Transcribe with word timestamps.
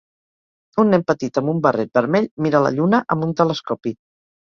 Un 0.83 0.87
nen 0.93 1.03
petit 1.09 1.35
amb 1.41 1.51
un 1.53 1.59
barret 1.65 1.91
vermell 1.99 2.25
mira 2.45 2.61
la 2.69 2.73
lluna 2.79 3.03
amb 3.17 3.27
un 3.29 3.37
telescopi. 3.43 3.95